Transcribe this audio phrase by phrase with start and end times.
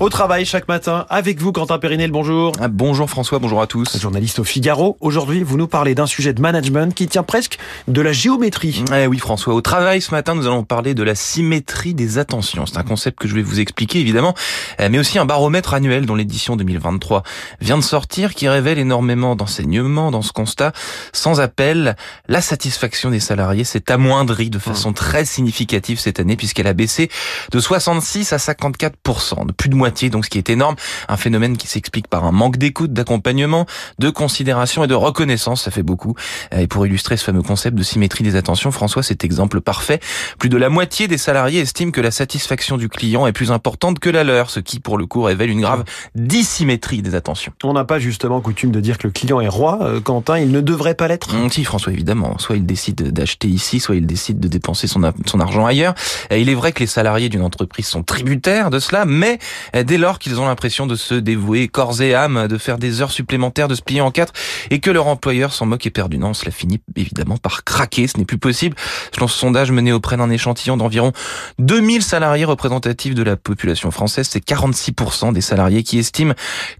[0.00, 2.52] Au travail chaque matin avec vous, Quentin Périnel, bonjour.
[2.58, 3.98] Ah, bonjour François, bonjour à tous.
[3.98, 4.96] Journaliste au Figaro.
[5.00, 8.82] Aujourd'hui, vous nous parlez d'un sujet de management qui tient presque de la géométrie.
[8.96, 12.64] Eh oui François, au travail ce matin, nous allons parler de la symétrie des attentions.
[12.64, 14.34] C'est un concept que je vais vous expliquer évidemment,
[14.80, 17.22] euh, mais aussi un baromètre annuel dont l'édition 2023
[17.60, 20.72] vient de sortir qui révèle énormément d'enseignements dans ce constat.
[21.12, 21.94] Sans appel,
[22.26, 27.10] la satisfaction des salariés s'est amoindrie de façon très significative cette année puisqu'elle a baissé
[27.50, 30.76] de 66 à 54%, de plus de moitié donc ce qui est énorme.
[31.08, 33.66] Un phénomène qui s'explique par un manque d'écoute, d'accompagnement,
[33.98, 36.14] de considération et de reconnaissance, ça fait beaucoup.
[36.56, 40.00] Et pour illustrer ce fameux concept de symétrie des attentions, François, cet exemple parfait.
[40.38, 43.98] Plus de la moitié des salariés estiment que la satisfaction du client est plus importante
[43.98, 47.52] que la leur, ce qui, pour le coup, révèle une grave dissymétrie des attentions.
[47.64, 50.50] On n'a pas justement coutume de dire que le client est roi, euh, Quentin, il
[50.50, 52.38] ne devrait pas l'être mmh, Si, François, évidemment.
[52.38, 55.94] Soit il décide d'acheter ici, soit il décide de dépenser son, son argent ailleurs.
[56.30, 59.38] Et il est vrai que les salariés d'une entreprise sont tributaires de cela, mais
[59.84, 63.10] dès lors qu'ils ont l'impression de se dévouer corps et âme, de faire des heures
[63.10, 64.32] supplémentaires, de se plier en quatre,
[64.70, 68.38] et que leur employeur s'en moque éperdument, cela finit évidemment par craquer, ce n'est plus
[68.38, 68.76] possible.
[69.14, 71.12] Selon ce sondage mené auprès d'un échantillon d'environ
[71.58, 76.34] 2000 salariés représentatifs de la population française, c'est 46% des salariés qui estiment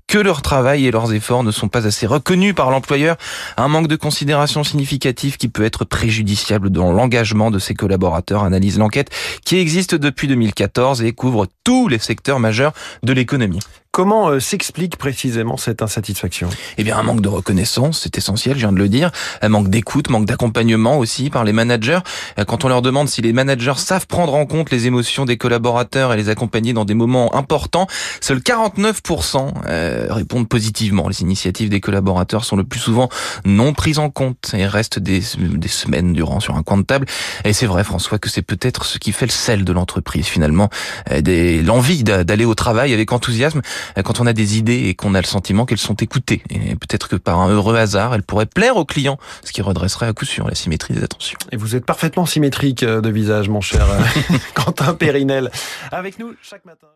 [0.06, 3.16] que leur travail et leurs efforts ne sont pas assez reconnus par l'employeur,
[3.56, 8.78] un manque de considération significatif qui peut être préjudiciable dans l'engagement de ses collaborateurs, analyse
[8.78, 9.10] l'enquête
[9.44, 13.60] qui existe depuis 2014 et couvre tous les secteurs majeurs de l'économie.
[13.92, 16.48] Comment euh, s'explique précisément cette insatisfaction?
[16.78, 19.10] Eh bien, un manque de reconnaissance, c'est essentiel, je viens de le dire.
[19.42, 21.98] Un manque d'écoute, manque d'accompagnement aussi par les managers.
[22.38, 25.36] Euh, quand on leur demande si les managers savent prendre en compte les émotions des
[25.36, 27.88] collaborateurs et les accompagner dans des moments importants,
[28.20, 31.08] seuls 49% euh, répondent positivement.
[31.08, 33.08] Les initiatives des collaborateurs sont le plus souvent
[33.44, 37.06] non prises en compte et restent des, des semaines durant sur un coin de table.
[37.44, 40.70] Et c'est vrai, François, que c'est peut-être ce qui fait le sel de l'entreprise finalement,
[41.10, 43.62] l'envie d'aller au travail avec enthousiasme
[44.04, 46.42] quand on a des idées et qu'on a le sentiment qu'elles sont écoutées.
[46.50, 50.06] Et peut-être que par un heureux hasard, elles pourraient plaire aux clients, ce qui redresserait
[50.06, 51.38] à coup sûr la symétrie des attentions.
[51.52, 55.50] Et vous êtes parfaitement symétrique euh, de visage, mon cher euh, Quentin Périnel.
[55.90, 56.88] Avec nous chaque matin.